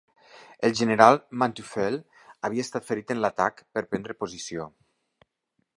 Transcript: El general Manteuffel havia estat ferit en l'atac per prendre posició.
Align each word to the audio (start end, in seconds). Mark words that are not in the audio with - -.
El 0.67 0.71
general 0.77 1.19
Manteuffel 1.43 1.97
havia 2.49 2.67
estat 2.67 2.89
ferit 2.89 3.15
en 3.17 3.23
l'atac 3.27 3.63
per 3.79 3.85
prendre 3.91 4.19
posició. 4.25 4.69